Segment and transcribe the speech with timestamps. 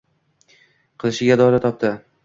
[1.05, 1.97] qilishga iroda topdi.